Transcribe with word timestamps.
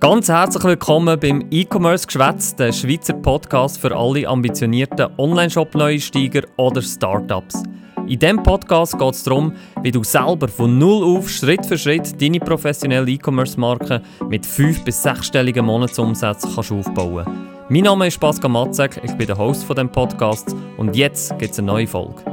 Ganz 0.00 0.28
herzlich 0.28 0.62
willkommen 0.62 1.18
beim 1.18 1.44
E-Commerce 1.50 2.06
Geschwätz, 2.06 2.54
der 2.54 2.72
Schweizer 2.72 3.14
Podcast 3.14 3.80
für 3.80 3.96
alle 3.96 4.28
ambitionierten 4.28 5.08
Online-Shop-Neusteiger 5.18 6.42
oder 6.56 6.80
Startups. 6.80 7.64
In 8.06 8.20
diesem 8.20 8.40
Podcast 8.44 8.96
geht 8.96 9.14
es 9.14 9.24
darum, 9.24 9.54
wie 9.82 9.90
du 9.90 10.04
selber 10.04 10.46
von 10.46 10.78
Null 10.78 11.02
auf 11.02 11.28
Schritt 11.28 11.66
für 11.66 11.76
Schritt 11.76 12.22
deine 12.22 12.38
professionelle 12.38 13.10
E-Commerce-Marke 13.10 14.00
mit 14.28 14.46
5- 14.46 14.84
bis 14.84 15.04
6-stelligen 15.04 15.62
Monatsumsätzen 15.62 16.54
kannst 16.54 16.70
aufbauen 16.70 17.26
Mein 17.68 17.82
Name 17.82 18.06
ist 18.06 18.20
Pascal 18.20 18.52
Matzek, 18.52 19.00
ich 19.02 19.12
bin 19.14 19.26
der 19.26 19.36
Host 19.36 19.64
von 19.64 19.74
dem 19.74 19.90
Podcast 19.90 20.54
und 20.76 20.94
jetzt 20.94 21.36
gibt 21.40 21.50
es 21.50 21.58
eine 21.58 21.66
neue 21.66 21.88
Folge. 21.88 22.27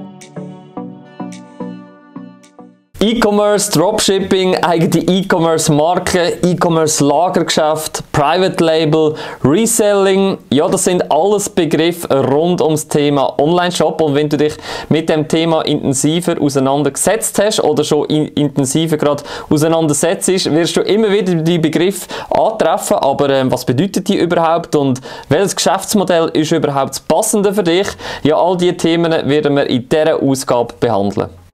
E-Commerce, 3.06 3.70
Dropshipping, 3.72 4.56
eigene 4.64 5.04
E-Commerce-Marke, 5.04 6.40
E-Commerce-Lagergeschäft, 6.42 8.02
Private 8.12 8.64
Label, 8.64 9.14
Reselling. 9.44 10.40
Ja, 10.52 10.68
das 10.68 10.86
sind 10.86 11.12
alles 11.12 11.48
Begriffe 11.48 12.08
rund 12.08 12.62
ums 12.62 12.88
Thema 12.88 13.40
Online-Shop. 13.40 14.02
Und 14.02 14.16
wenn 14.16 14.28
du 14.28 14.38
dich 14.38 14.56
mit 14.90 15.08
dem 15.08 15.28
Thema 15.28 15.62
intensiver 15.62 16.42
auseinandergesetzt 16.42 17.38
hast 17.38 17.64
oder 17.64 17.84
schon 17.84 18.06
in 18.06 18.26
intensiver 18.30 18.98
gerade 18.98 19.22
auseinandersetzt, 19.52 20.28
wirst 20.28 20.76
du 20.76 20.82
immer 20.82 21.12
wieder 21.12 21.36
die 21.36 21.60
Begriffe 21.60 22.08
antreffen. 22.32 22.98
Aber 22.98 23.30
ähm, 23.30 23.52
was 23.52 23.66
bedeutet 23.66 24.08
die 24.08 24.18
überhaupt 24.18 24.76
und 24.76 25.00
welches 25.30 25.56
Geschäftsmodell 25.56 26.32
ist 26.34 26.52
überhaupt 26.52 26.90
das 26.90 27.02
passende 27.02 27.54
für 27.54 27.62
dich? 27.62 27.88
Ja, 28.24 28.38
all 28.38 28.58
diese 28.58 28.78
Themen 28.78 29.12
werden 29.30 29.56
wir 29.56 29.70
in 29.70 29.88
dieser 29.88 30.20
Ausgabe 30.20 30.74
behandeln. 30.80 31.45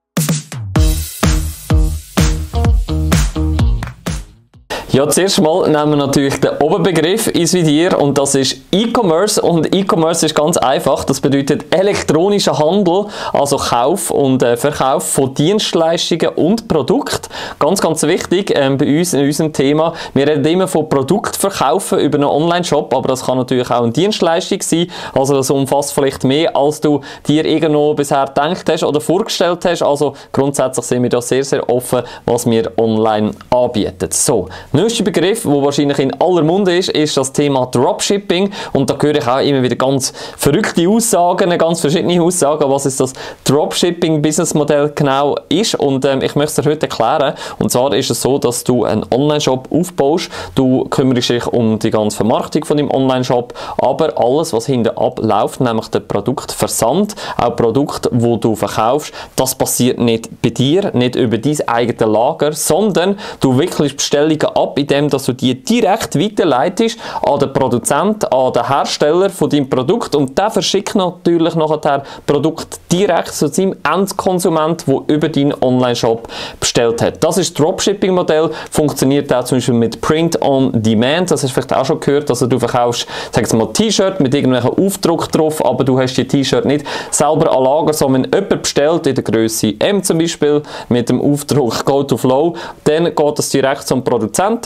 Ja, 4.94 5.08
zuerst 5.08 5.40
mal 5.42 5.70
nehmen 5.70 5.92
wir 5.92 5.96
natürlich 5.96 6.42
den 6.42 6.58
Oberbegriff 6.58 7.28
ins 7.28 7.54
Visier 7.54 7.98
und 7.98 8.18
das 8.18 8.36
ist 8.36 8.58
E-Commerce 8.74 9.42
und 9.42 9.74
E-Commerce 9.74 10.26
ist 10.26 10.36
ganz 10.36 10.58
einfach. 10.58 11.06
Das 11.06 11.22
bedeutet 11.22 11.74
elektronischer 11.74 12.60
Handel, 12.60 13.06
also 13.32 13.56
Kauf 13.56 14.12
und 14.12 14.44
äh, 14.44 14.58
Verkauf 14.58 15.10
von 15.14 15.34
Dienstleistungen 15.34 16.28
und 16.36 16.68
Produkten. 16.68 17.30
Ganz, 17.58 17.80
ganz 17.80 18.04
wichtig 18.04 18.52
ähm, 18.54 18.78
bei 18.78 19.00
uns 19.00 19.14
in 19.14 19.24
unserem 19.24 19.54
Thema. 19.54 19.94
Wir 20.14 20.28
reden 20.28 20.44
immer 20.44 20.68
von 20.68 20.90
Produktverkaufen 20.90 22.00
über 22.00 22.18
einen 22.18 22.28
Online-Shop, 22.28 22.94
aber 22.94 23.08
das 23.08 23.26
kann 23.26 23.38
natürlich 23.38 23.72
auch 23.72 23.84
eine 23.84 23.94
Dienstleistung 23.94 24.62
sein. 24.62 24.88
Also 25.14 25.36
das 25.36 25.50
umfasst 25.50 25.94
vielleicht 25.94 26.26
mehr, 26.26 26.54
als 26.54 26.82
du 26.82 27.00
dir 27.30 27.46
irgendwo 27.46 27.94
bisher 27.94 28.26
gedacht 28.26 28.70
hast 28.70 28.84
oder 28.84 29.00
vorgestellt 29.00 29.64
hast. 29.64 29.84
Also 29.84 30.16
grundsätzlich 30.34 30.86
sind 30.86 31.04
wir 31.04 31.10
da 31.10 31.22
sehr, 31.22 31.46
sehr 31.46 31.70
offen, 31.70 32.02
was 32.26 32.46
wir 32.46 32.74
online 32.78 33.32
anbieten. 33.50 34.10
So, 34.12 34.50
neueste 34.82 35.04
Begriff, 35.04 35.44
der 35.44 35.52
wahrscheinlich 35.52 36.00
in 36.00 36.20
aller 36.20 36.42
Munde 36.42 36.76
ist, 36.76 36.90
ist 36.90 37.16
das 37.16 37.32
Thema 37.32 37.68
Dropshipping. 37.68 38.52
Und 38.74 38.90
da 38.90 38.98
höre 39.00 39.16
ich 39.16 39.28
auch 39.28 39.40
immer 39.40 39.62
wieder 39.62 39.76
ganz 39.76 40.12
verrückte 40.38 40.90
Aussagen, 40.90 41.56
ganz 41.56 41.82
verschiedene 41.82 42.22
Aussagen, 42.22 42.68
was 42.68 42.88
ist 42.88 43.00
das 43.00 43.14
Dropshipping-Businessmodell 43.44 44.92
genau 44.96 45.38
ist. 45.50 45.76
Und 45.76 46.04
ähm, 46.06 46.24
ich 46.24 46.36
möchte 46.36 46.62
es 46.62 46.66
dir 46.66 46.72
heute 46.72 46.88
erklären. 46.88 47.36
Und 47.60 47.72
zwar 47.72 47.94
ist 47.94 48.10
es 48.10 48.24
so, 48.24 48.40
dass 48.40 48.64
du 48.64 48.84
einen 48.84 49.06
Online-Shop 49.12 49.68
aufbaust. 49.72 50.32
Du 50.56 50.86
kümmerst 50.86 51.30
dich 51.30 51.46
um 51.46 51.78
die 51.78 51.92
ganze 51.92 52.18
Vermarktung 52.18 52.66
von 52.66 52.78
deinem 52.78 52.90
Online-Shop, 52.90 53.54
aber 53.78 54.18
alles, 54.18 54.52
was 54.52 54.66
hinten 54.66 54.98
abläuft, 54.98 55.62
nämlich 55.62 55.90
der 55.90 56.00
Produktversand, 56.00 57.14
auch 57.38 57.56
Produkte, 57.56 58.10
wo 58.12 58.38
du 58.38 58.56
verkaufst, 58.56 59.14
das 59.36 59.54
passiert 59.54 60.00
nicht 60.00 60.42
bei 60.42 60.50
dir, 60.50 60.90
nicht 60.96 61.16
über 61.16 61.38
dein 61.38 61.68
eigenes 61.68 62.00
Lager, 62.00 62.54
sondern 62.54 63.20
du 63.42 63.60
wickelst 63.60 63.98
Bestellungen 63.98 64.46
ab 64.56 64.71
ab, 64.72 64.80
indem 64.80 65.10
dass 65.10 65.26
du 65.26 65.34
die 65.34 65.56
direkt 65.64 66.18
weiterleitest 66.18 66.98
an 67.26 67.40
den 67.40 67.54
Produzenten, 67.54 68.26
an 68.26 68.54
den 68.54 68.68
Hersteller 68.68 69.30
von 69.30 69.50
deinem 69.50 69.70
Produkt. 69.70 70.16
Und 70.16 70.38
der 70.38 70.50
verschickt 70.50 70.96
natürlich 70.96 71.56
nachher 71.56 71.78
das 71.78 72.02
Produkt 72.26 72.80
direkt 72.92 73.34
zu 73.34 73.48
seinem 73.48 73.76
Endkonsument, 73.84 74.86
der 74.88 75.02
über 75.08 75.30
deinen 75.30 75.54
Online-Shop 75.62 76.28
bestellt 76.60 77.02
hat. 77.02 77.24
Das 77.24 77.38
ist 77.38 77.58
Dropshipping-Modell, 77.58 78.50
funktioniert 78.70 79.32
auch 79.34 79.44
zum 79.44 79.58
Beispiel 79.58 79.74
mit 79.74 80.02
Print 80.02 80.42
on 80.42 80.72
Demand, 80.74 81.32
das 81.32 81.44
hast 81.44 81.50
du 81.50 81.54
vielleicht 81.54 81.74
auch 81.74 81.86
schon 81.86 82.00
gehört, 82.00 82.30
also 82.30 82.48
du 82.48 82.60
verkaufst, 82.60 83.08
sagst 83.32 83.54
mal, 83.54 83.68
T-Shirt 83.68 84.20
mit 84.20 84.34
irgendwelchen 84.34 84.72
Aufdruck 84.72 85.32
drauf, 85.32 85.64
aber 85.66 85.84
du 85.84 86.00
hast 86.00 86.16
die 86.16 86.28
T-Shirt 86.28 86.66
nicht 86.66 86.86
selber 87.12 87.56
an 87.56 87.64
Lager, 87.64 87.94
sondern 87.94 88.24
jemand 88.34 88.62
bestellt, 88.62 89.08
in 89.08 89.16
der 89.16 89.24
Größe 89.24 89.74
M 89.80 90.04
zum 90.04 90.18
Beispiel, 90.18 90.62
mit 90.90 91.10
dem 91.10 91.22
Aufdruck 91.22 91.86
Go 91.86 92.04
to 92.04 92.18
Flow, 92.18 92.56
dann 92.84 93.06
geht 93.06 93.40
das 93.40 93.50
direkt 93.50 93.88
zum 93.88 94.04
Produzenten 94.04 94.61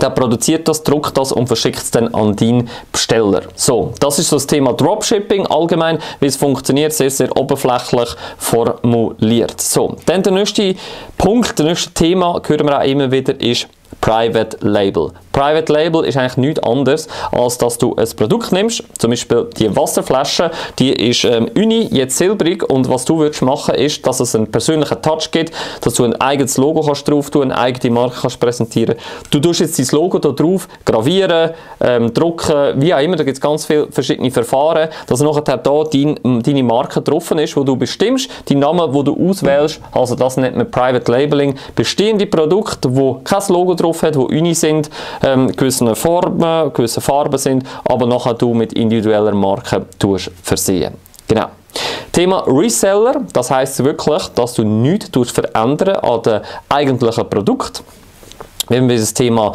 der 0.00 0.10
produziert 0.10 0.66
das, 0.68 0.82
druckt 0.82 1.16
das 1.16 1.32
und 1.32 1.46
verschickt 1.46 1.78
es 1.78 1.90
dann 1.90 2.14
an 2.14 2.34
den 2.36 2.68
Besteller. 2.90 3.42
So, 3.54 3.92
das 4.00 4.18
ist 4.18 4.32
das 4.32 4.46
Thema 4.46 4.72
Dropshipping 4.72 5.46
allgemein, 5.46 5.98
wie 6.20 6.26
es 6.26 6.36
funktioniert, 6.36 6.92
sehr, 6.92 7.10
sehr 7.10 7.36
oberflächlich 7.36 8.08
formuliert. 8.38 9.60
So, 9.60 9.96
dann 10.06 10.22
der 10.22 10.32
nächste 10.32 10.74
Punkt, 11.16 11.58
der 11.58 11.66
nächste 11.66 11.90
Thema, 11.92 12.40
hören 12.46 12.66
wir 12.66 12.78
auch 12.78 12.84
immer 12.84 13.10
wieder, 13.10 13.40
ist 13.40 13.68
Private 14.04 14.58
Label. 14.60 15.12
Private 15.32 15.72
Label 15.72 16.04
ist 16.04 16.18
eigentlich 16.18 16.36
nichts 16.36 16.62
anderes, 16.62 17.08
als 17.32 17.56
dass 17.56 17.78
du 17.78 17.96
ein 17.96 18.06
Produkt 18.16 18.52
nimmst, 18.52 18.84
zum 18.98 19.10
Beispiel 19.10 19.48
die 19.56 19.74
Wasserflasche, 19.74 20.50
die 20.78 20.92
ist 20.92 21.24
ähm, 21.24 21.50
uni, 21.56 21.88
jetzt 21.90 22.18
silbrig 22.18 22.62
und 22.70 22.86
was 22.90 23.06
du 23.06 23.18
würdest 23.18 23.40
machen 23.40 23.74
ist, 23.76 24.06
dass 24.06 24.20
es 24.20 24.34
einen 24.36 24.50
persönlichen 24.50 25.00
Touch 25.00 25.30
gibt, 25.30 25.54
dass 25.80 25.94
du 25.94 26.04
ein 26.04 26.20
eigenes 26.20 26.58
Logo 26.58 26.82
kannst 26.82 27.08
drauf 27.08 27.30
tun, 27.30 27.44
eine 27.44 27.58
eigene 27.58 27.94
Marke 27.94 28.16
kannst 28.20 28.38
präsentieren. 28.38 28.96
Du 29.30 29.40
tust 29.40 29.60
jetzt 29.60 29.78
dein 29.78 29.86
Logo 29.98 30.18
da 30.18 30.32
drauf 30.32 30.68
gravieren, 30.84 31.52
ähm, 31.80 32.12
drucken, 32.12 32.82
wie 32.82 32.92
auch 32.92 33.00
immer, 33.00 33.16
da 33.16 33.24
gibt 33.24 33.38
es 33.38 33.40
ganz 33.40 33.64
viele 33.64 33.90
verschiedene 33.90 34.30
Verfahren, 34.30 34.90
dass 35.06 35.20
nachher 35.20 35.56
da 35.56 35.84
dein, 35.90 36.42
deine 36.42 36.62
Marke 36.62 37.00
drauf 37.00 37.30
ist, 37.30 37.56
wo 37.56 37.64
du 37.64 37.74
bestimmst, 37.74 38.30
die 38.50 38.54
Namen, 38.54 38.92
wo 38.92 39.02
du 39.02 39.30
auswählst, 39.30 39.80
also 39.92 40.14
das 40.14 40.36
nennt 40.36 40.56
man 40.56 40.70
Private 40.70 41.10
Labeling, 41.10 41.54
bestehende 41.74 42.26
Produkte, 42.26 42.94
wo 42.94 43.20
kein 43.24 43.42
Logo 43.48 43.74
drauf 43.74 43.93
hat, 44.02 44.16
wo 44.16 44.24
uni 44.24 44.54
sind, 44.54 44.90
ähm, 45.22 45.48
gewisse 45.48 45.94
Formen, 45.94 46.72
gewisse 46.72 47.00
Farben 47.00 47.38
sind, 47.38 47.64
aber 47.84 48.06
nachher 48.06 48.34
du 48.34 48.54
mit 48.54 48.72
individueller 48.72 49.34
Marke 49.34 49.86
tust 49.98 50.30
versehen. 50.42 50.94
Genau. 51.28 51.46
Thema 52.12 52.44
Reseller, 52.46 53.22
das 53.32 53.50
heißt 53.50 53.82
wirklich, 53.82 54.28
dass 54.34 54.54
du 54.54 54.62
nichts 54.62 55.30
verändern 55.30 55.96
an 55.96 56.22
dem 56.22 56.40
eigentlichen 56.68 57.28
Produkt. 57.28 57.82
Wenn 58.68 58.88
wir 58.88 58.96
das 58.96 59.12
Thema 59.12 59.52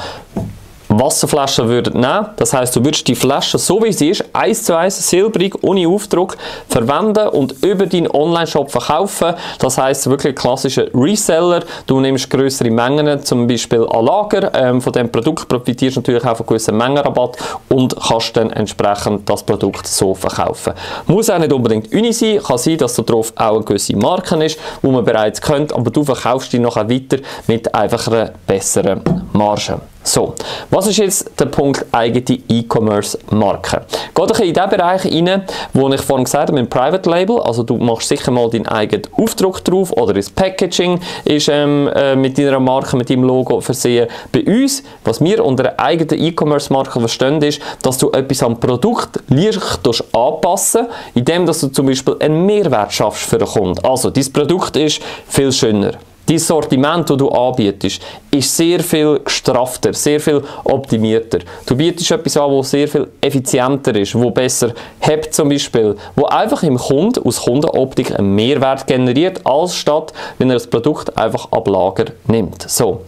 Wasserflasche 0.90 1.68
würden 1.68 2.02
nehmen. 2.02 2.30
Das 2.36 2.54
heißt, 2.54 2.76
du 2.76 2.84
würdest 2.84 3.08
die 3.08 3.16
Flasche 3.16 3.58
so 3.58 3.82
wie 3.84 3.94
sie 3.94 4.10
ist, 4.10 4.26
eins 4.34 4.64
zu 4.64 4.76
eins, 4.76 5.10
silbrig, 5.10 5.56
ohne 5.64 5.88
Aufdruck, 5.88 6.36
verwenden 6.68 7.28
und 7.30 7.64
über 7.64 7.86
deinen 7.86 8.10
Online-Shop 8.10 8.72
verkaufen. 8.72 9.36
Das 9.60 9.78
heißt 9.78 10.10
wirklich 10.10 10.36
klassischer 10.36 10.88
Reseller. 10.94 11.64
Du 11.86 12.00
nimmst 12.00 12.30
größere 12.30 12.72
Mengen, 12.72 13.24
zum 13.24 13.48
Beispiel 13.48 13.86
an 13.88 14.06
Lager. 14.06 14.52
Ähm, 14.56 14.82
von 14.82 14.94
dem 14.94 15.12
Produkt 15.12 15.48
profitierst 15.48 15.98
du 15.98 16.02
natürlich 16.02 16.26
auch 16.26 16.38
von 16.38 16.48
gewissen 16.48 16.76
Mengenrabatt 16.76 17.38
und 17.70 17.96
kannst 17.96 18.36
dann 18.36 18.50
entsprechend 18.52 19.30
das 19.30 19.44
Produkt 19.44 19.86
so 19.86 20.16
verkaufen. 20.16 20.74
Muss 21.06 21.30
auch 21.30 21.38
nicht 21.38 21.54
unbedingt 21.54 21.94
uni 21.94 22.12
sein, 22.14 22.42
kann 22.42 22.58
sein, 22.58 22.78
dass 22.78 22.96
da 22.96 23.04
drauf 23.04 23.32
auch 23.36 23.56
eine 23.56 23.64
gewisse 23.64 23.96
Marke 23.96 24.44
ist, 24.44 24.60
wo 24.82 24.92
man 24.92 25.06
bereits 25.06 25.40
kennt, 25.40 25.72
aber 25.72 25.92
du 25.92 26.04
verkaufst 26.04 26.52
die 26.52 26.60
nachher 26.60 26.90
weiter 26.90 27.18
mit 27.48 27.74
einfach 27.74 28.08
einer 28.08 28.32
besseren 28.48 29.02
Marge. 29.34 29.80
So, 30.10 30.34
was 30.72 30.88
ist 30.88 30.98
jetzt 30.98 31.40
der 31.40 31.46
Punkt 31.46 31.86
eigene 31.92 32.40
E-Commerce-Marke? 32.50 33.82
Geht 34.16 34.40
in 34.40 34.54
den 34.56 34.70
Bereich 34.72 35.06
rein, 35.06 35.44
wo 35.72 35.88
ich 35.90 36.02
vorhin 36.02 36.24
gesagt 36.24 36.48
habe, 36.48 36.60
mit 36.60 36.66
dem 36.66 36.70
Private 36.72 37.08
Label, 37.08 37.40
also 37.42 37.62
du 37.62 37.78
machst 37.78 38.08
sicher 38.08 38.32
mal 38.32 38.50
deinen 38.50 38.66
eigenen 38.66 39.06
Aufdruck 39.16 39.64
drauf 39.64 39.92
oder 39.92 40.16
das 40.16 40.32
Packaging 40.32 41.00
ist 41.26 41.48
ähm, 41.48 41.92
äh, 41.94 42.16
mit 42.16 42.40
deiner 42.40 42.60
Marke, 42.60 42.98
mit 42.98 43.12
deinem 43.12 43.24
Logo 43.24 43.62
versehen. 43.62 44.08
Bei 44.32 44.44
uns, 44.44 44.82
was 45.04 45.22
wir 45.22 45.46
unter 45.46 45.66
einer 45.66 45.80
eigenen 45.80 46.26
E-Commerce-Marke 46.26 47.00
verstehen, 47.00 47.40
ist, 47.44 47.62
dass 47.84 48.00
du 48.00 48.10
etwas 48.12 48.42
am 48.42 48.60
Produkt 48.60 49.20
leicht 49.28 49.88
anpassen 50.12 50.88
indem 51.14 51.46
dass 51.46 51.60
du 51.60 51.68
zum 51.68 51.86
Beispiel 51.86 52.16
einen 52.20 52.48
Mehrwert 52.48 52.92
schaffst 52.92 53.30
für 53.30 53.38
den 53.38 53.48
Kunden. 53.48 53.86
Also, 53.86 54.10
dein 54.10 54.34
Produkt 54.34 54.76
ist 54.76 55.04
viel 55.28 55.52
schöner 55.52 55.92
Dein 56.30 56.38
Sortiment, 56.38 57.10
das 57.10 57.18
du 57.18 57.28
anbietest, 57.28 58.04
ist 58.30 58.56
sehr 58.56 58.82
viel 58.82 59.20
gestrafter, 59.26 59.96
sehr 59.96 60.20
viel 60.20 60.44
optimierter. 60.64 61.40
Du 61.66 61.76
bietest 61.76 62.12
etwas 62.12 62.38
an, 62.38 62.56
das 62.56 62.70
sehr 62.70 62.88
viel 62.88 63.08
effizienter 63.20 63.96
ist, 63.96 64.14
wo 64.14 64.30
besser 64.30 64.72
hebt 65.00 65.34
zum 65.34 65.50
Beispiel, 65.50 65.96
wo 66.16 66.26
einfach 66.26 66.62
im 66.62 66.78
Kunden 66.78 67.26
aus 67.26 67.42
Kundenoptik 67.42 68.20
einen 68.20 68.36
Mehrwert 68.36 68.86
generiert, 68.86 69.44
als 69.44 69.74
statt, 69.74 70.14
wenn 70.38 70.52
er 70.52 70.58
das 70.58 70.68
Produkt 70.68 71.18
einfach 71.18 71.52
ab 71.52 71.68
Lager 71.68 72.06
nimmt. 72.28 72.62
So. 72.70 73.02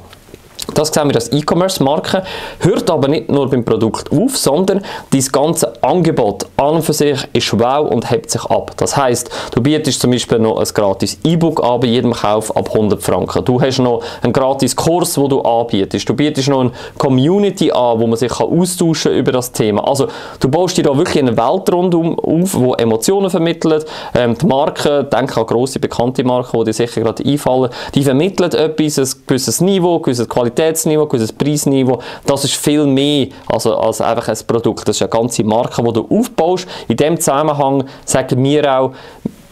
Das 0.73 0.89
sehen 0.89 1.09
wir 1.09 1.15
als 1.15 1.31
E-Commerce-Marke, 1.31 2.23
hört 2.59 2.89
aber 2.89 3.07
nicht 3.07 3.29
nur 3.29 3.49
beim 3.49 3.65
Produkt 3.65 4.11
auf, 4.11 4.37
sondern 4.37 4.81
das 5.11 5.31
ganze 5.31 5.73
Angebot 5.83 6.45
an 6.55 6.75
und 6.75 6.83
für 6.83 6.93
sich 6.93 7.19
ist 7.33 7.59
wow 7.59 7.89
und 7.89 8.09
hebt 8.09 8.29
sich 8.29 8.43
ab. 8.45 8.71
Das 8.77 8.95
heißt, 8.95 9.29
du 9.53 9.61
bietest 9.61 9.99
zum 9.99 10.11
Beispiel 10.11 10.39
noch 10.39 10.59
ein 10.59 10.67
gratis 10.73 11.17
E-Book 11.23 11.63
an 11.63 11.79
bei 11.79 11.87
jedem 11.87 12.13
Kauf 12.13 12.55
ab 12.55 12.69
100 12.73 13.01
Franken. 13.01 13.43
Du 13.43 13.59
hast 13.59 13.79
noch 13.79 14.03
einen 14.21 14.33
gratis 14.33 14.75
Kurs, 14.75 15.17
wo 15.17 15.27
du 15.27 15.41
anbietest. 15.41 16.07
Du 16.07 16.13
bietest 16.13 16.47
noch 16.47 16.61
eine 16.61 16.71
Community 16.97 17.71
an, 17.71 17.99
wo 17.99 18.07
man 18.07 18.17
sich 18.17 18.31
kann 18.31 18.47
austauschen 18.47 19.13
über 19.13 19.31
das 19.31 19.51
Thema. 19.51 19.85
Also 19.85 20.07
du 20.39 20.47
baust 20.47 20.77
dir 20.77 20.83
da 20.83 20.95
wirklich 20.95 21.19
eine 21.19 21.35
Welt 21.35 21.71
rundum 21.73 22.17
auf, 22.19 22.53
wo 22.53 22.75
Emotionen 22.75 23.29
vermittelt. 23.29 23.85
Ähm, 24.13 24.37
die 24.37 24.45
Marken, 24.45 25.09
denke 25.09 25.39
an 25.39 25.45
grosse 25.47 25.79
bekannte 25.79 26.23
Marken, 26.23 26.59
die 26.59 26.65
dir 26.65 26.73
sicher 26.73 27.01
gerade 27.01 27.23
einfallen, 27.25 27.71
die 27.95 28.03
vermitteln 28.03 28.51
etwas, 28.51 28.99
ein 28.99 29.23
gewisses 29.27 29.59
Niveau, 29.59 29.97
ein 29.97 30.01
gewisses 30.03 30.29
Qualität 30.29 30.50
Qualitätsniveau, 30.51 31.03
ein 31.03 31.09
gewisses 31.09 31.33
Preisniveau. 31.33 31.99
Das 32.25 32.43
ist 32.43 32.55
viel 32.55 32.85
mehr 32.85 33.27
also, 33.47 33.77
als 33.77 34.01
einfach 34.01 34.27
ein 34.27 34.37
Produkt. 34.45 34.87
Das 34.87 34.95
ist 34.95 35.01
eine 35.01 35.09
ganze 35.09 35.43
Marke, 35.43 35.83
die 35.83 35.93
du 35.93 36.07
aufbaust. 36.09 36.67
In 36.87 36.97
dem 36.97 37.19
Zusammenhang 37.19 37.83
sagen 38.05 38.43
wir 38.43 38.79
auch, 38.79 38.91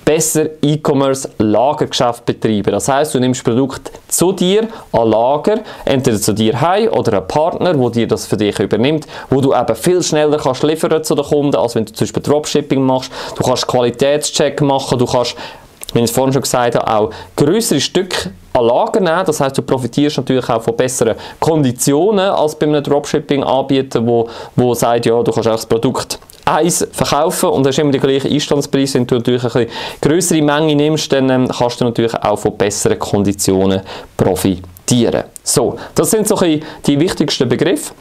besser 0.09 0.45
E-Commerce 0.63 1.29
Lagergeschäft 1.37 2.25
betreiben. 2.25 2.71
Das 2.71 2.87
heißt, 2.87 3.13
du 3.13 3.19
nimmst 3.19 3.43
Produkt 3.43 3.91
zu 4.07 4.31
dir 4.31 4.67
an 4.91 5.07
Lager, 5.07 5.59
entweder 5.85 6.19
zu 6.19 6.33
dir 6.33 6.59
heim 6.59 6.89
oder 6.89 7.19
einen 7.19 7.27
Partner, 7.27 7.77
wo 7.77 7.89
dir 7.89 8.07
das 8.07 8.25
für 8.25 8.35
dich 8.35 8.57
übernimmt, 8.59 9.05
wo 9.29 9.39
du 9.39 9.53
eben 9.53 9.75
viel 9.75 10.01
schneller 10.01 10.37
kannst 10.37 10.63
liefern 10.63 11.03
zu 11.03 11.13
den 11.13 11.25
Kunden, 11.25 11.55
als 11.55 11.75
wenn 11.75 11.85
du 11.85 11.93
zum 11.93 12.05
Beispiel 12.05 12.23
Dropshipping 12.23 12.81
machst. 12.81 13.11
Du 13.35 13.43
kannst 13.43 13.67
Qualitätscheck 13.67 14.61
machen, 14.61 14.97
du 14.97 15.05
kannst 15.05 15.35
wie 15.93 15.99
ich 15.99 16.05
es 16.05 16.11
vorhin 16.11 16.33
schon 16.33 16.41
gesagt 16.41 16.75
habe, 16.75 16.87
auch 16.87 17.09
größere 17.35 17.79
Stücke 17.79 18.31
an 18.53 18.65
Lager 18.65 18.99
nehmen. 18.99 19.25
Das 19.25 19.39
heißt, 19.39 19.57
du 19.57 19.61
profitierst 19.61 20.17
natürlich 20.17 20.47
auch 20.49 20.61
von 20.61 20.75
besseren 20.75 21.15
Konditionen 21.39 22.29
als 22.29 22.55
bei 22.55 22.65
einem 22.65 22.83
Dropshipping-Anbieter, 22.83 24.05
wo, 24.05 24.29
wo 24.55 24.73
sagt, 24.73 25.05
ja, 25.05 25.21
du 25.21 25.31
kannst 25.31 25.47
auch 25.47 25.53
das 25.53 25.65
Produkt 25.65 26.19
eins 26.45 26.87
verkaufen 26.91 27.49
und 27.49 27.67
hast 27.67 27.79
immer 27.79 27.91
den 27.91 28.01
gleichen 28.01 28.31
Einstandspreis. 28.31 28.95
Wenn 28.95 29.05
du 29.05 29.15
natürlich 29.15 29.55
eine 29.55 29.67
größere 30.01 30.41
Menge 30.41 30.75
nimmst, 30.75 31.11
dann 31.11 31.29
ähm, 31.29 31.47
kannst 31.47 31.79
du 31.81 31.85
natürlich 31.85 32.13
auch 32.15 32.37
von 32.37 32.57
besseren 32.57 32.97
Konditionen 32.97 33.81
profitieren. 34.17 35.23
So, 35.43 35.75
das 35.95 36.11
sind 36.11 36.27
so 36.27 36.35
die 36.35 36.99
wichtigsten 36.99 37.47
Begriffe. 37.47 37.93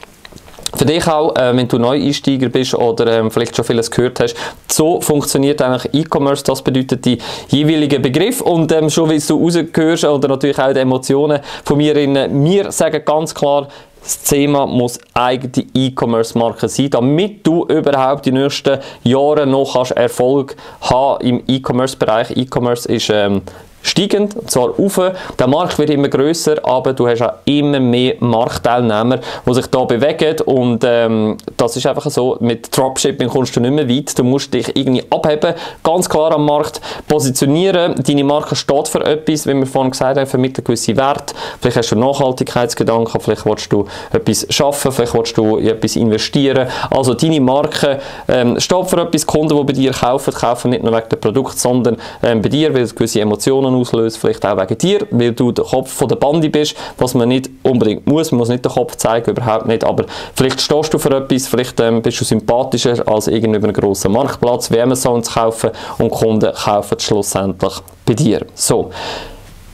Für 0.75 0.85
dich 0.85 1.07
auch, 1.07 1.35
äh, 1.35 1.55
wenn 1.55 1.67
du 1.67 1.77
Neueinsteiger 1.77 2.49
bist 2.49 2.75
oder 2.75 3.19
ähm, 3.19 3.31
vielleicht 3.31 3.55
schon 3.55 3.65
vieles 3.65 3.89
gehört 3.89 4.19
hast, 4.19 4.35
so 4.67 5.01
funktioniert 5.01 5.61
eigentlich 5.61 6.05
E-Commerce. 6.05 6.43
Das 6.43 6.61
bedeutet 6.61 7.03
die 7.05 7.17
jeweiligen 7.49 8.01
Begriff 8.01 8.41
und 8.41 8.71
ähm, 8.71 8.89
schon 8.89 9.09
wie 9.09 9.19
du 9.19 9.43
rausgehörst 9.43 10.05
oder 10.05 10.27
natürlich 10.27 10.59
auch 10.59 10.71
die 10.71 10.79
Emotionen 10.79 11.39
von 11.65 11.77
mir, 11.77 11.95
in, 11.97 12.45
wir 12.45 12.71
sagen 12.71 13.03
ganz 13.03 13.33
klar, 13.33 13.67
das 14.01 14.21
Thema 14.23 14.65
muss 14.65 14.97
eigene 15.13 15.65
E-Commerce-Marke 15.73 16.69
sein, 16.69 16.89
damit 16.89 17.45
du 17.45 17.65
überhaupt 17.65 18.25
die 18.25 18.31
nächsten 18.31 18.79
Jahre 19.03 19.45
noch 19.45 19.91
Erfolg 19.91 20.55
haben 20.81 21.21
im 21.25 21.43
E-Commerce-Bereich. 21.47 22.31
E-Commerce 22.37 22.87
ist 22.87 23.09
ähm, 23.09 23.41
steigend, 23.81 24.35
zwar 24.49 24.69
auf. 24.77 24.99
Der 25.37 25.47
Markt 25.47 25.77
wird 25.79 25.89
immer 25.89 26.09
größer, 26.09 26.57
aber 26.63 26.93
du 26.93 27.07
hast 27.07 27.21
auch 27.21 27.33
immer 27.45 27.79
mehr 27.79 28.15
Marktteilnehmer, 28.19 29.19
die 29.45 29.53
sich 29.53 29.67
da 29.67 29.83
bewegen. 29.85 30.35
Und 30.45 30.83
ähm, 30.85 31.37
das 31.57 31.75
ist 31.75 31.85
einfach 31.85 32.09
so, 32.09 32.37
mit 32.39 32.75
Dropshipping 32.75 33.29
kommst 33.29 33.55
du 33.55 33.59
nicht 33.59 33.73
mehr 33.73 33.89
weit, 33.89 34.17
du 34.17 34.23
musst 34.23 34.53
dich 34.53 34.75
irgendwie 34.75 35.03
abheben, 35.09 35.53
ganz 35.83 36.09
klar 36.09 36.33
am 36.33 36.45
Markt 36.45 36.81
positionieren, 37.07 37.95
deine 38.05 38.23
Marke 38.23 38.55
steht 38.55 38.87
für 38.87 39.05
etwas, 39.05 39.47
wie 39.47 39.53
wir 39.53 39.65
vorhin 39.65 39.91
gesagt 39.91 40.17
haben, 40.17 40.27
vermittelt 40.27 40.65
gewisse 40.65 40.95
Wert, 40.95 41.33
vielleicht 41.61 41.77
hast 41.77 41.91
du 41.91 41.95
Nachhaltigkeitsgedanken, 41.95 43.21
vielleicht 43.21 43.45
willst 43.45 43.71
du 43.71 43.85
etwas 44.11 44.45
schaffen, 44.49 44.91
vielleicht 44.91 45.13
willst 45.13 45.37
du 45.37 45.57
in 45.57 45.67
etwas 45.67 45.95
investieren, 45.95 46.67
also 46.89 47.13
deine 47.13 47.39
Marke 47.39 47.99
ähm, 48.27 48.59
steht 48.59 48.87
für 48.87 49.01
etwas, 49.01 49.25
Kunden, 49.25 49.55
die 49.55 49.63
bei 49.63 49.73
dir 49.73 49.91
kaufen, 49.91 50.33
kaufen 50.33 50.71
nicht 50.71 50.83
nur 50.83 50.93
wegen 50.93 51.09
dem 51.09 51.19
Produkt, 51.19 51.59
sondern 51.59 51.97
ähm, 52.23 52.41
bei 52.41 52.49
dir, 52.49 52.73
weil 52.73 52.81
es 52.81 52.95
gewisse 52.95 53.21
Emotionen 53.21 53.68
Emotionen 53.69 53.81
auslöst, 53.81 54.17
vielleicht 54.17 54.45
auch 54.45 54.57
wegen 54.57 54.77
dir, 54.77 55.07
weil 55.11 55.31
du 55.31 55.51
der 55.51 55.65
Kopf 55.65 55.91
von 55.91 56.07
der 56.07 56.15
Bande 56.15 56.49
bist, 56.49 56.75
was 56.97 57.13
man 57.13 57.29
nicht 57.29 57.49
unbedingt 57.63 58.05
muss, 58.07 58.31
man 58.31 58.39
muss 58.39 58.49
nicht 58.49 58.65
den 58.65 58.71
Kopf 58.71 58.95
zeigen, 58.95 59.31
überhaupt 59.31 59.67
nicht, 59.67 59.83
aber 59.83 60.05
vielleicht 60.35 60.61
stehst 60.61 60.93
du 60.93 60.97
für 60.97 61.15
etwas, 61.15 61.47
vielleicht 61.47 61.79
ähm, 61.79 62.01
bist 62.01 62.19
du 62.19 62.25
sympathischer 62.25 63.07
als 63.07 63.27
irgendein 63.27 63.63
einen 63.63 63.73
grossen 63.73 64.11
Marktplatz 64.11 64.71
wie 64.71 64.79
Amazon 64.79 65.23
zu 65.23 65.33
kaufen 65.33 65.71
und 65.97 66.11
Kunden 66.11 66.53
kaufen 66.53 66.99
schlussendlich 66.99 67.73
bei 68.05 68.13
dir. 68.13 68.45
So. 68.55 68.91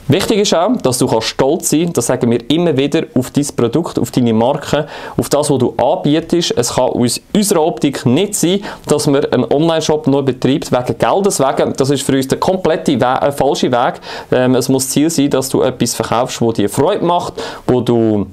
Wichtig 0.08 0.38
ist 0.38 0.54
auch, 0.54 0.76
dass 0.76 0.98
du 0.98 1.20
stolz 1.20 1.70
sein 1.70 1.80
kannst, 1.80 1.96
das 1.96 2.06
sagen 2.06 2.30
wir 2.30 2.48
immer 2.48 2.76
wieder, 2.76 3.04
auf 3.14 3.30
dein 3.32 3.46
Produkt, 3.56 3.98
auf 3.98 4.12
deine 4.12 4.32
Marke, 4.32 4.86
auf 5.16 5.28
das, 5.28 5.50
was 5.50 5.58
du 5.58 5.74
anbietest. 5.76 6.56
Es 6.56 6.74
kann 6.74 6.90
aus 6.90 7.20
unserer 7.34 7.64
Optik 7.64 8.06
nicht 8.06 8.36
sein, 8.36 8.60
dass 8.86 9.08
man 9.08 9.24
einen 9.24 9.44
Online-Shop 9.52 10.06
nur 10.06 10.24
betreibt 10.24 10.70
wegen 10.70 10.98
Geldes 10.98 11.40
wegen. 11.40 11.72
Das 11.76 11.90
ist 11.90 12.02
für 12.02 12.12
uns 12.12 12.28
der 12.28 12.38
komplette 12.38 13.00
We 13.00 13.04
äh, 13.04 13.32
falsche 13.32 13.72
Weg. 13.72 13.94
Ähm, 14.30 14.54
es 14.54 14.68
muss 14.68 14.88
Ziel 14.88 15.10
sein, 15.10 15.28
dass 15.30 15.48
du 15.48 15.62
etwas 15.62 15.94
verkaufst, 15.94 16.40
wo 16.40 16.52
dir 16.52 16.68
Freude 16.68 17.04
macht, 17.04 17.34
wo 17.66 17.80
du 17.80 18.26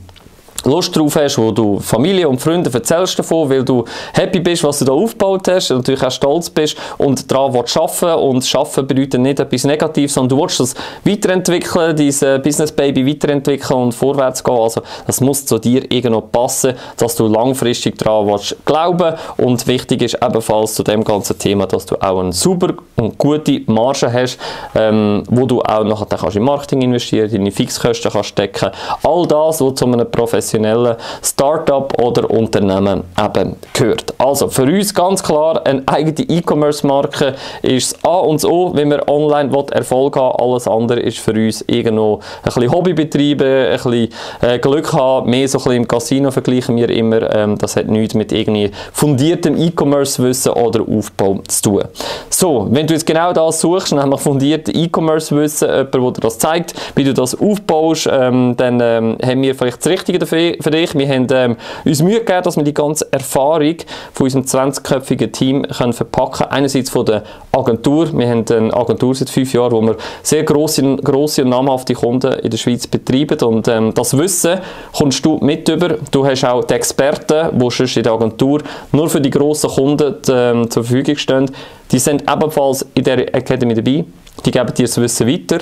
Lust 0.65 0.95
drauf 0.95 1.15
hast, 1.15 1.38
wo 1.38 1.51
du 1.51 1.80
Familie 1.80 2.27
und 2.30 2.39
Freunde 2.39 2.71
erzählst 2.74 3.19
davon, 3.19 3.50
weil 3.50 3.63
du 3.63 3.83
happy 4.13 4.39
bist, 4.39 4.63
was 4.63 4.80
du 4.80 4.86
da 4.86 4.94
aufgebaut 4.94 5.48
hast, 5.50 5.71
natürlich 5.71 6.04
auch 6.04 6.12
stolz 6.12 6.50
bist 6.50 6.77
und 6.98 7.30
daran 7.30 7.54
willst 7.54 7.75
arbeiten 7.75 8.19
und 8.24 8.56
arbeiten 8.56 8.88
bedeutet 8.88 9.19
nicht 9.19 9.39
etwas 9.39 9.63
Negatives, 9.65 10.13
sondern 10.13 10.38
du 10.38 10.44
willst 10.44 10.60
das 10.62 10.74
weiterentwickeln, 11.04 11.95
dein 11.95 12.42
Business 12.42 12.71
Baby 12.71 13.06
weiterentwickeln 13.06 13.81
und 13.81 13.92
vorwärts 13.94 14.44
gehen, 14.44 14.57
also 14.57 14.81
das 15.06 15.19
muss 15.19 15.45
zu 15.45 15.60
dir 15.60 15.92
irgendwo 15.92 16.21
passen, 16.21 16.75
dass 16.98 17.15
du 17.15 17.27
langfristig 17.27 17.98
daran 17.98 18.27
willst 18.27 18.56
glauben 18.65 19.15
und 19.38 19.68
wichtig 19.68 20.01
ist 20.01 20.18
ebenfalls 20.24 20.75
zu 20.75 20.83
dem 20.83 21.04
ganzen 21.04 21.38
Thema, 21.38 21.65
dass 21.65 21.86
du 21.86 21.95
auch 21.95 22.19
eine 22.19 22.31
super 22.31 22.74
und 22.95 23.18
gute 23.18 23.62
Marge 23.68 24.12
hast, 24.12 24.38
ähm, 24.75 25.24
wo 25.30 25.45
du 25.45 25.62
auch 25.62 25.83
nachher 25.83 26.06
kannst 26.06 26.38
in 26.38 26.44
Marketing 26.44 26.81
investieren, 26.83 27.30
deine 27.30 27.51
Fixkosten 27.51 28.12
kannst 28.12 28.38
decken, 28.38 28.71
all 29.04 29.27
das, 29.27 29.60
was 29.60 29.75
zu 29.75 29.86
einem 29.86 30.10
professionellen 30.10 30.52
professionellen 30.53 30.95
Startup 31.21 32.01
oder 32.01 32.29
Unternehmen 32.29 33.03
eben 33.19 33.55
gehört. 33.73 34.13
Also 34.17 34.47
für 34.47 34.63
uns 34.63 34.94
ganz 34.94 35.23
klar, 35.23 35.65
eine 35.65 35.83
eigene 35.85 36.27
E-Commerce-Marke 36.29 37.35
ist 37.61 37.94
das 37.94 38.05
A 38.05 38.19
und 38.19 38.35
das 38.35 38.45
O, 38.45 38.71
wenn 38.75 38.89
wir 38.89 39.07
online 39.07 39.50
Erfolg 39.71 40.15
haben 40.15 40.35
Alles 40.39 40.67
andere 40.67 41.00
ist 41.00 41.19
für 41.19 41.31
uns 41.31 41.63
irgendwo 41.67 42.15
ein 42.15 42.45
bisschen 42.45 42.71
Hobby 42.71 42.94
betreiben, 42.94 43.47
ein 43.47 43.71
bisschen 43.71 44.09
äh, 44.41 44.59
Glück 44.59 44.94
haben, 44.94 45.29
mehr 45.29 45.47
so 45.47 45.57
ein 45.57 45.63
bisschen 45.63 45.77
im 45.77 45.88
Casino 45.88 46.31
vergleichen 46.31 46.75
wir 46.75 46.89
immer. 46.89 47.33
Ähm, 47.35 47.57
das 47.57 47.75
hat 47.75 47.88
nichts 47.88 48.13
mit 48.13 48.31
irgendwie 48.31 48.71
fundiertem 48.91 49.57
E-Commerce-Wissen 49.57 50.53
oder 50.53 50.81
Aufbau 50.81 51.39
zu 51.47 51.61
tun. 51.61 51.83
So, 52.29 52.67
wenn 52.69 52.88
du 52.88 52.94
jetzt 52.94 53.05
genau 53.05 53.33
das 53.33 53.59
suchst, 53.61 53.94
nämlich 53.94 54.19
fundierte 54.19 54.71
E-Commerce-Wissen, 54.71 55.67
jemand, 55.69 55.94
der 55.94 56.11
dir 56.11 56.21
das 56.21 56.38
zeigt, 56.38 56.73
wie 56.95 57.03
du 57.03 57.13
das 57.13 57.39
aufbaust, 57.39 58.09
ähm, 58.11 58.55
dann 58.57 58.79
ähm, 58.81 59.17
haben 59.23 59.41
wir 59.41 59.55
vielleicht 59.55 59.77
das 59.77 59.88
Richtige 59.88 60.19
dafür 60.19 60.43
für 60.62 60.72
dich. 60.72 60.96
Wir 60.96 61.08
haben 61.08 61.27
ähm, 61.32 61.58
uns 61.86 62.01
Mühe 62.01 62.20
gegeben, 62.20 62.44
dass 62.44 62.56
wir 62.56 62.63
die 62.63 62.74
ganze 62.74 63.12
Erfahrung 63.12 63.75
von 64.13 64.25
unserem 64.25 64.44
20-köpfigen 64.44 65.32
Team 65.32 65.63
können 65.63 65.94
verpacken. 65.94 66.48
Einerseits 66.48 66.89
von 66.89 67.06
der 67.06 67.24
Agentur. 67.51 68.17
Wir 68.17 68.29
haben 68.29 68.46
eine 68.50 68.74
Agentur 68.74 69.15
seit 69.15 69.29
fünf 69.29 69.53
Jahren, 69.53 69.72
wo 69.72 69.82
wir 69.82 69.96
sehr 70.22 70.44
grosse, 70.44 70.96
grosse 70.98 71.44
und 71.44 71.50
namhafte 71.50 71.94
Kunden 71.94 72.34
in 72.34 72.50
der 72.50 72.58
Schweiz 72.58 72.88
betreiben. 72.88 73.39
Und 73.48 73.67
ähm, 73.67 73.94
das 73.94 74.17
Wissen 74.17 74.60
kommst 74.96 75.24
du 75.25 75.38
mit 75.41 75.67
über. 75.70 75.98
Du 76.12 76.25
hast 76.25 76.44
auch 76.46 76.63
die 76.63 76.74
Experten, 76.74 77.58
die 77.58 77.70
sonst 77.70 77.98
in 77.98 78.03
der 78.03 78.13
Agentur 78.13 78.62
nur 78.91 79.10
für 79.10 79.22
die 79.22 79.29
grossen 79.29 79.70
Kunden 79.70 80.15
ähm, 80.29 80.70
zur 80.70 80.84
Verfügung 80.84 81.17
stehen. 81.17 81.51
Die 81.91 82.00
sind 82.00 82.24
ebenfalls 82.29 82.86
in 82.94 83.03
der 83.03 83.34
Academy 83.36 83.74
dabei. 83.74 84.06
Die 84.46 84.51
geben 84.51 84.74
dir 84.74 84.86
das 84.86 85.00
Wissen 85.00 85.27
weiter. 85.27 85.60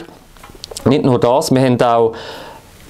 Nicht 0.86 1.04
nur 1.04 1.20
das, 1.20 1.52
wir 1.52 1.62
haben 1.62 1.82
auch 1.82 2.14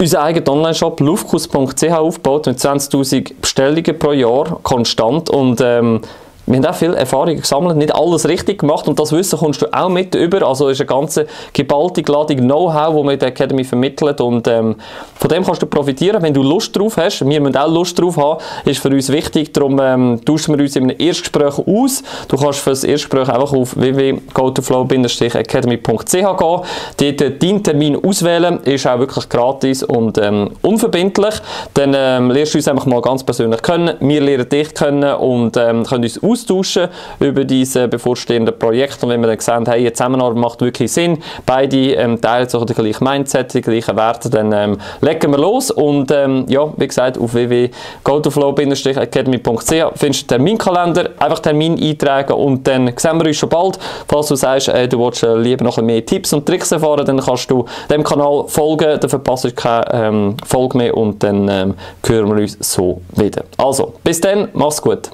unseren 0.01 0.24
eigenen 0.24 0.50
Online-Shop 0.50 1.00
lufkus.ch 1.00 1.84
aufgebaut 1.91 2.48
mit 2.48 2.58
20'000 2.58 3.34
Bestellungen 3.39 4.00
pro 4.00 4.12
Jahr, 4.12 4.60
konstant. 4.63 5.29
Und 5.29 5.62
ähm, 5.62 6.01
wir 6.45 6.57
haben 6.57 6.65
auch 6.65 6.75
viel 6.75 6.93
Erfahrung 6.93 7.38
gesammelt, 7.38 7.77
nicht 7.77 7.93
alles 7.93 8.27
richtig 8.27 8.60
gemacht 8.60 8.88
und 8.88 9.00
das 9.00 9.12
Wissen 9.12 9.38
kommst 9.39 9.62
du 9.62 9.67
auch 9.71 9.89
mit 9.89 10.15
über. 10.15 10.48
Also 10.48 10.69
ist 10.69 10.81
eine 10.81 10.88
ganze 10.88 11.27
geballte 11.53 12.01
Ladung 12.12 12.38
Know-how, 12.38 12.95
das 12.95 13.03
wir 13.03 13.12
in 13.12 13.19
der 13.19 13.27
Academy 13.29 13.63
vermittelt 13.63 14.19
und 14.21 14.48
ähm, 14.48 14.75
von 15.15 15.29
dem 15.29 15.45
kannst 15.45 15.62
du 15.62 15.67
profitieren, 15.67 16.24
wenn 16.24 16.33
du 16.33 16.41
Lust 16.41 16.75
drauf 16.75 16.98
hast. 16.98 17.24
Wir 17.27 17.39
müssen 17.39 17.57
auch 17.57 17.71
Lust 17.71 18.00
drauf 18.00 18.17
haben, 18.17 18.39
ist 18.65 18.79
für 18.79 18.89
uns 18.89 19.10
wichtig, 19.10 19.53
darum 19.53 19.79
ähm, 19.81 20.19
tauschen 20.25 20.57
wir 20.57 20.63
uns 20.63 20.75
in 20.75 20.83
einem 20.83 20.95
Erstgespräch 21.00 21.60
aus. 21.60 22.03
Du 22.27 22.38
kannst 22.38 22.60
für 22.60 22.71
das 22.71 22.83
Erstgespräch 22.83 23.29
einfach 23.29 23.53
auf 23.53 23.77
www.gotoflow-academy.ch 23.77 26.12
gehen, 26.12 27.17
dort 27.17 27.43
deinen 27.43 27.63
Termin 27.63 28.03
auswählen, 28.03 28.60
ist 28.63 28.88
auch 28.88 29.00
wirklich 29.00 29.29
gratis 29.29 29.83
und 29.83 30.17
ähm, 30.17 30.51
unverbindlich. 30.62 31.36
Dann 31.74 31.93
ähm, 31.95 32.31
lernst 32.31 32.53
du 32.53 32.57
uns 32.57 32.67
einfach 32.67 32.86
mal 32.86 33.01
ganz 33.01 33.24
persönlich 33.24 33.62
kennen, 33.62 33.95
wir 34.00 34.21
lernen 34.21 34.50
dich 34.50 34.74
kennen 34.74 35.15
und 35.15 35.57
ähm, 35.57 35.83
können 35.83 36.03
uns 36.03 36.17
austauschen 36.32 36.88
über 37.20 37.46
diese 37.46 37.88
bevorstehenden 37.88 38.58
Projekte. 38.58 39.06
Und 39.06 39.12
wenn 39.12 39.22
wir 39.22 39.28
dann 39.28 39.40
sehen, 39.40 39.66
hey, 39.68 39.84
die 39.84 39.94
Zusammenarbeit 39.94 40.38
macht 40.38 40.62
wirklich 40.62 40.92
Sinn, 40.92 41.20
beide 41.46 41.94
ähm, 41.94 42.20
teilen 42.22 42.50
so 42.50 42.66
den 42.66 42.76
gleichen 42.76 43.04
Mindset, 43.04 43.54
die 43.54 43.62
gleichen 43.62 43.96
Werte, 43.96 44.30
dann 44.30 44.52
ähm, 44.52 44.78
legen 45.02 45.32
wir 45.32 45.38
los. 45.38 45.72
Und 45.72 46.12
ähm, 46.12 46.46
ja, 46.48 46.72
wie 46.78 46.88
gesagt, 46.88 47.18
auf 47.18 47.34
www.gotoflow-academy.ch 47.34 49.92
findest 49.96 50.32
du 50.32 50.38
den 50.38 50.38
Terminkalender, 50.42 51.10
einfach 51.20 51.40
Termin 51.40 51.82
eintragen 51.82 52.34
und 52.34 52.68
dann 52.68 52.92
sehen 52.96 53.20
wir 53.20 53.28
uns 53.28 53.38
schon 53.38 53.50
bald. 53.50 53.80
Falls 54.08 54.28
du 54.28 54.36
sagst, 54.36 54.70
äh, 54.70 54.88
du 54.88 55.00
willst 55.00 55.24
äh, 55.24 55.36
lieber 55.36 55.64
noch 55.64 55.78
ein 55.78 55.86
mehr 55.86 56.06
Tipps 56.06 56.34
und 56.34 56.46
Tricks 56.46 56.72
erfahren, 56.72 57.06
dann 57.06 57.20
kannst 57.20 57.50
du 57.50 57.66
dem 57.90 58.04
Kanal 58.04 58.46
folgen, 58.48 59.00
dann 59.00 59.10
verpasst 59.10 59.46
du 59.46 59.52
keine 59.52 59.86
ähm, 59.94 60.38
Folge 60.46 60.78
mehr 60.78 60.98
und 60.98 61.24
dann 61.24 61.48
ähm, 61.48 61.76
hören 62.06 62.30
wir 62.30 62.42
uns 62.42 62.58
so 62.60 63.02
wieder. 63.16 63.44
Also, 63.58 63.94
bis 64.04 64.22
dann, 64.22 64.50
mach's 64.54 64.82
gut. 64.82 65.12